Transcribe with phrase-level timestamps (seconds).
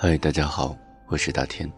[0.00, 0.76] 嗨，大家好，
[1.08, 1.68] 我是大天。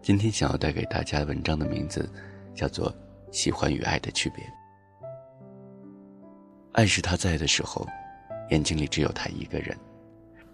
[0.00, 2.10] 今天想要带给大家文章的名字
[2.54, 2.90] 叫做
[3.30, 4.42] 《喜欢与爱的区别》。
[6.72, 7.86] 爱是他在的时候，
[8.48, 9.76] 眼睛里只有他一个人；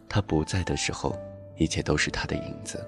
[0.09, 1.17] 他不在的时候，
[1.59, 2.85] 一切都是他的影子。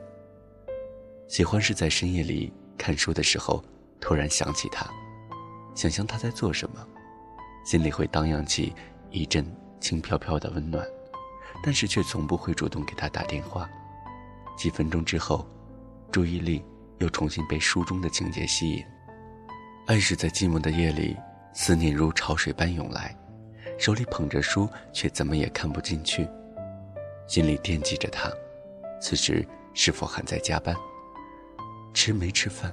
[1.28, 3.62] 喜欢是在深夜里看书的时候，
[4.00, 4.84] 突然想起他，
[5.76, 6.84] 想象他在做什么，
[7.64, 8.74] 心里会荡漾起
[9.12, 9.46] 一阵
[9.78, 10.84] 轻飘飘的温暖。
[11.62, 13.68] 但是却从不会主动给他打电话。
[14.56, 15.46] 几分钟之后，
[16.10, 16.64] 注意力
[16.98, 18.84] 又重新被书中的情节吸引。
[19.86, 21.16] 爱是在寂寞的夜里，
[21.54, 23.16] 思念如潮水般涌来，
[23.78, 26.28] 手里捧着书，却怎么也看不进去，
[27.26, 28.30] 心里惦记着他，
[29.00, 30.76] 此时是否还在加班？
[31.94, 32.72] 吃没吃饭？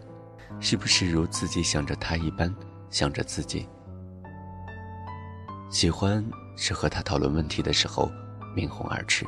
[0.60, 2.54] 是不是如自己想着他一般
[2.90, 3.68] 想着自己？
[5.70, 6.24] 喜欢
[6.56, 8.12] 是和他讨论问题的时候。
[8.58, 9.24] 面红耳赤，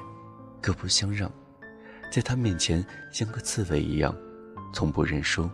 [0.60, 1.32] 各不相让，
[2.12, 4.12] 在他面前像个刺猬一样，
[4.74, 5.48] 从不认输，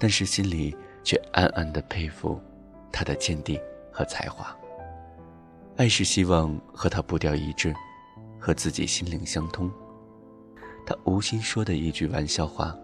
[0.00, 2.40] 但是心里却暗暗的佩服
[2.90, 3.60] 他的坚定
[3.92, 4.56] 和才华。
[5.76, 7.74] 爱是希望和他步调一致，
[8.40, 9.70] 和自己心灵相通。
[10.86, 12.74] 他无心说的一句玩笑话，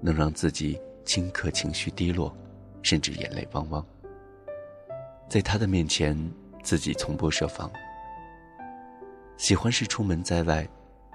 [0.00, 2.34] 能让自己顷刻情绪低落，
[2.80, 3.86] 甚至眼泪汪汪。
[5.28, 6.16] 在他的面前，
[6.62, 7.70] 自己从不设防。
[9.40, 10.68] 喜欢是出门在外，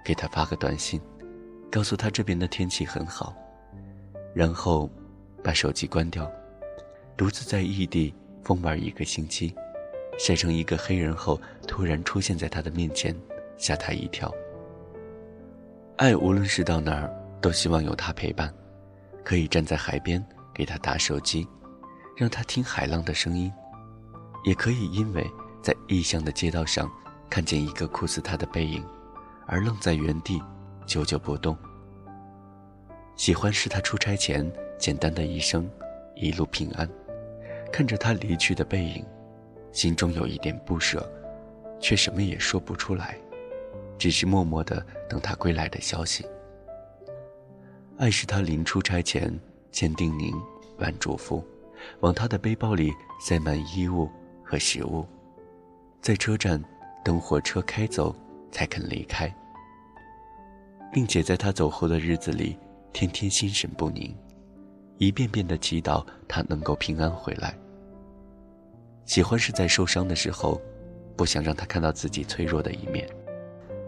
[0.03, 0.99] 给他发个短信，
[1.71, 3.35] 告诉他这边的天气很好，
[4.33, 4.89] 然后
[5.43, 6.27] 把手机关掉，
[7.15, 8.11] 独自在异地
[8.43, 9.53] 疯玩一个星期，
[10.17, 13.15] 晒成一个黑人后，突然出现在他的面前，
[13.59, 14.33] 吓他一跳。
[15.97, 18.51] 爱无论是到哪儿，都希望有他陪伴，
[19.23, 21.47] 可以站在海边给他打手机，
[22.17, 23.53] 让他听海浪的声音，
[24.45, 25.23] 也可以因为
[25.61, 26.91] 在异乡的街道上。
[27.29, 28.83] 看见一个酷似他的背影，
[29.45, 30.41] 而愣在原地，
[30.85, 31.57] 久久不动。
[33.15, 35.69] 喜欢是他出差前简单的一声
[36.15, 36.89] “一路平安”，
[37.71, 39.05] 看着他离去的背影，
[39.71, 41.09] 心中有一点不舍，
[41.79, 43.17] 却什么也说不出来，
[43.97, 46.25] 只是默默的等他归来的消息。
[47.97, 49.33] 爱是他临出差前
[49.71, 50.33] 千叮咛
[50.77, 51.43] 万嘱咐，
[52.01, 54.09] 往他的背包里塞满衣物
[54.43, 55.05] 和食物，
[56.01, 56.63] 在车站。
[57.05, 58.13] 等火车开走，
[58.51, 59.31] 才肯离开，
[60.91, 62.57] 并且在他走后的日子里，
[62.91, 64.11] 天天心神不宁，
[64.97, 67.55] 一遍遍的祈祷他能够平安回来。
[69.05, 70.59] 喜欢是在受伤的时候，
[71.15, 73.07] 不想让他看到自己脆弱的一面，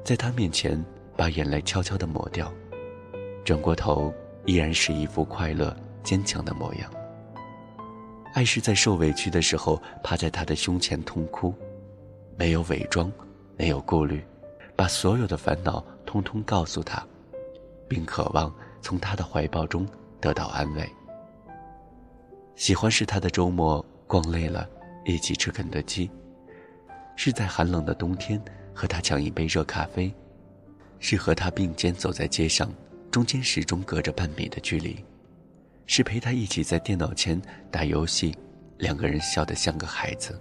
[0.03, 0.79] 在他面前
[1.15, 2.53] 把眼泪悄悄的抹掉，
[3.43, 4.13] 转过头
[4.45, 6.93] 依然是一副快乐坚强的模样。
[8.35, 11.51] 爱是在受委屈的时候，趴在他的胸前痛哭。
[12.37, 13.11] 没有伪装，
[13.57, 14.23] 没有顾虑，
[14.75, 17.03] 把所有的烦恼通通告诉他，
[17.87, 19.87] 并渴望从他的怀抱中
[20.21, 20.87] 得到安慰。
[22.55, 24.69] 喜欢是他的周末逛累了，
[25.03, 26.07] 一起吃肯德基；
[27.15, 28.39] 是在寒冷的冬天
[28.71, 30.11] 和他抢一杯热咖啡；
[30.99, 32.71] 是和他并肩走在街上，
[33.09, 35.03] 中间始终隔着半米的距离；
[35.87, 38.35] 是陪他一起在电脑前打游戏，
[38.77, 40.39] 两个人笑得像个孩子。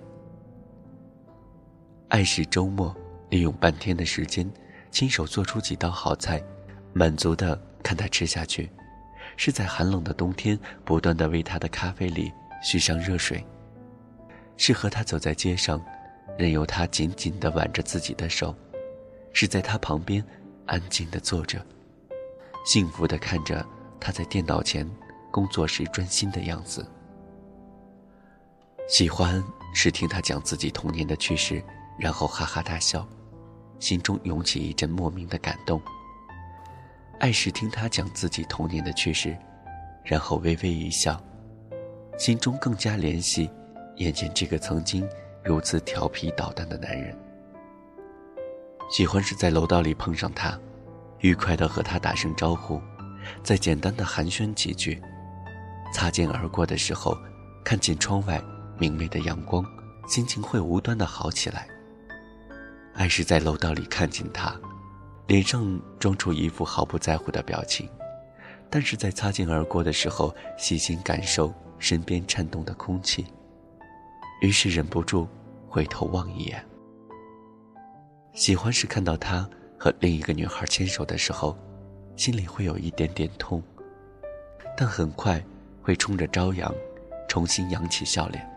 [2.09, 2.95] 爱是周末，
[3.31, 4.49] 利用半天的时间，
[4.93, 6.41] 亲手做出几道好菜，
[6.93, 8.69] 满足的看他吃下去；
[9.37, 13.41] 是在寒冷的冬天，不断的为他的咖啡里续上热水；
[14.57, 15.85] 是和他走在街上，
[16.39, 18.55] 任由他紧紧的挽着自己的手；
[19.33, 20.25] 是在他旁边
[20.65, 21.61] 安静的坐着，
[22.65, 23.67] 幸福的看着
[23.99, 24.89] 他在电脑前
[25.33, 26.89] 工作时专心的样子。
[28.89, 29.43] 喜欢
[29.75, 31.61] 是听他讲自己童年的趣事。
[31.99, 33.07] 然后哈哈大笑，
[33.79, 35.81] 心中涌起一阵莫名的感动。
[37.19, 39.37] 爱是听他讲自己童年的趣事，
[40.05, 41.19] 然后微微一笑，
[42.19, 43.51] 心中更加怜惜
[43.97, 45.09] 眼前这个曾经
[45.43, 47.17] 如此调皮捣蛋的男人。
[48.91, 50.59] 喜欢是在楼道里碰上他，
[51.21, 52.81] 愉快的和他打声招呼，
[53.43, 55.03] 再简单的寒暄几句，
[55.95, 57.17] 擦肩而过的时候，
[57.65, 58.39] 看见窗外
[58.79, 59.65] 明媚的阳光，
[60.07, 61.67] 心情会无端的好起来。
[62.97, 64.59] 爱是在楼道里看见他，
[65.27, 67.87] 脸上装出一副毫不在乎的表情，
[68.71, 73.27] 但是在擦肩而过的时候，细心感受身边颤动的空气，
[74.41, 75.29] 于是忍不住
[75.69, 76.65] 回头望一眼。
[78.33, 79.49] 喜欢是看到他
[79.79, 81.55] 和另一个女孩牵手的时候，
[82.17, 83.63] 心里会有一点点痛，
[84.75, 85.43] 但很快
[85.83, 86.75] 会冲着朝阳，
[87.29, 88.51] 重新扬起笑脸。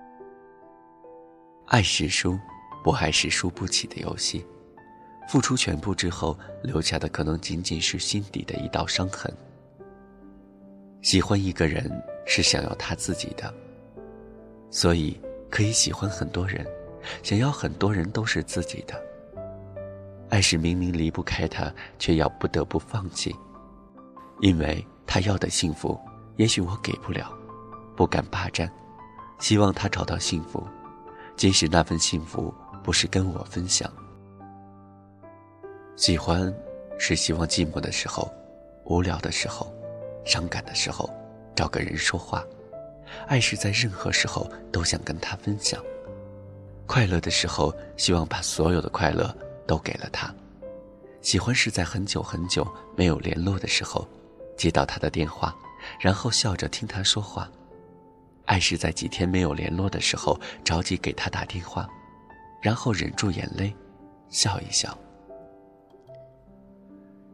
[1.66, 2.40] 爱是输。
[2.84, 4.46] 不还是输不起的游戏，
[5.28, 9.32] 付出全部之后，留下的可能仅仅是心底的一道伤痕。
[11.02, 11.90] 喜欢一个人
[12.26, 13.54] 是想要他自己的，
[14.70, 16.66] 所以可以喜欢很多人，
[17.24, 19.02] 想要很多人都是自己的。
[20.30, 23.36] 爱是明明离不开他，却要不得不放弃，
[24.42, 26.00] 因为他要的幸福，
[26.36, 27.32] 也许我给不了，
[27.96, 28.72] 不敢霸占，
[29.40, 30.64] 希望他找到幸福，
[31.36, 32.54] 即使那份幸福
[32.84, 33.92] 不是跟我分享。
[35.96, 36.54] 喜欢，
[36.98, 38.32] 是希望寂寞的时候，
[38.86, 39.74] 无聊的时候。
[40.26, 41.10] 伤感的时候，
[41.56, 42.44] 找个人说话；
[43.28, 45.82] 爱是在任何时候都想跟他分享。
[46.86, 49.36] 快乐的时候，希望把所有的快乐
[49.66, 50.34] 都给了他。
[51.22, 54.08] 喜欢是在很久很久没有联络的时候，
[54.56, 55.56] 接到他的电话，
[56.00, 57.50] 然后笑着听他说话。
[58.46, 61.90] 爱是在几天没有联络的时候，着急给他打电话，
[62.62, 63.76] 然后忍住眼泪，
[64.30, 64.98] 笑一笑。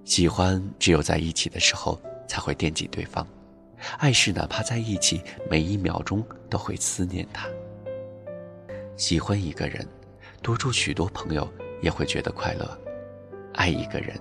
[0.03, 1.99] 喜欢只有在一起的时候。
[2.27, 3.25] 才会惦记对方，
[3.99, 7.47] 爱是哪怕在一起每一秒钟都会思念他。
[8.97, 9.87] 喜欢一个人，
[10.41, 11.47] 多出许多朋友
[11.83, 12.65] 也会觉得快乐；
[13.53, 14.19] 爱一个人，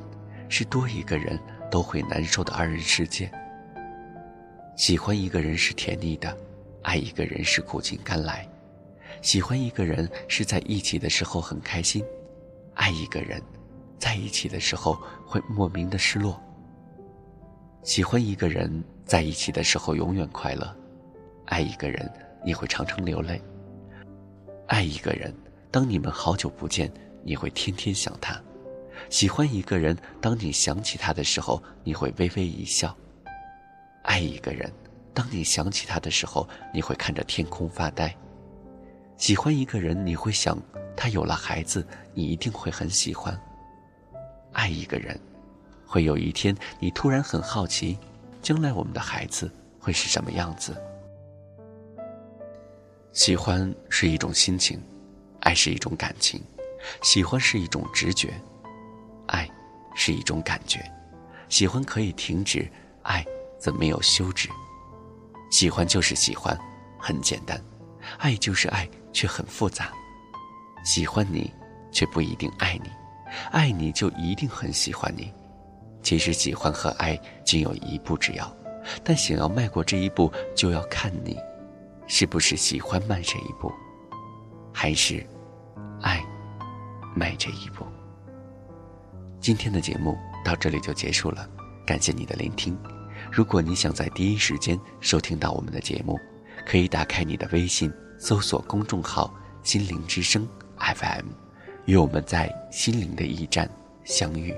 [0.50, 1.40] 是多一个人
[1.70, 3.30] 都会难受的二人世界。
[4.76, 6.36] 喜欢一个人是甜蜜的，
[6.82, 8.46] 爱一个人是苦尽甘来。
[9.24, 12.04] 喜欢一个人是在一起的时候很开心，
[12.74, 13.42] 爱一个人，
[13.98, 16.38] 在一起的时候会莫名的失落。
[17.82, 20.76] 喜欢一个人在一起的时候永远快乐，
[21.46, 22.06] 爱一个人
[22.44, 23.40] 你会常常流泪。
[24.66, 25.34] 爱一个人，
[25.70, 26.92] 当你们好久不见，
[27.22, 28.34] 你会天天想他；
[29.08, 32.94] 喜欢一个人，当你想起他的时候，你会微微一笑。
[34.02, 34.70] 爱一个人，
[35.14, 38.14] 当你想起他的时候，你会看着天空发呆。
[39.16, 40.58] 喜欢一个人，你会想
[40.96, 43.38] 他有了孩子，你一定会很喜欢。
[44.52, 45.18] 爱一个人。
[45.86, 47.96] 会有一天，你突然很好奇，
[48.42, 50.76] 将来我们的孩子会是什么样子？
[53.12, 54.82] 喜欢是一种心情，
[55.40, 56.42] 爱是一种感情。
[57.00, 58.34] 喜欢是一种直觉，
[59.26, 59.48] 爱
[59.94, 60.84] 是一种感觉。
[61.48, 62.68] 喜欢可以停止，
[63.02, 63.24] 爱
[63.56, 64.48] 则没有休止。
[65.52, 66.58] 喜欢就是喜欢，
[66.98, 67.56] 很简单；
[68.18, 69.90] 爱就是爱，却很复杂。
[70.84, 71.50] 喜欢你，
[71.90, 72.90] 却不一定爱你；
[73.50, 75.32] 爱你就一定很喜欢你。
[76.02, 78.54] 其实喜欢和爱仅有一步之遥，
[79.02, 81.38] 但想要迈过这一步，就要看你，
[82.06, 83.72] 是不是喜欢迈这一步，
[84.70, 85.26] 还是
[86.02, 86.22] 爱
[87.16, 87.86] 迈这一步。
[89.40, 91.48] 今天的节目到这里就结束了，
[91.86, 92.76] 感谢你的聆听。
[93.32, 96.18] 如果你想在第一时间收听到我们的节目，
[96.66, 97.90] 可以打开你的微信，
[98.24, 99.30] 搜索公众号
[99.62, 100.48] “心灵之声
[100.78, 101.26] FM”，
[101.84, 103.70] 与我们在心灵的驿站
[104.02, 104.56] 相遇。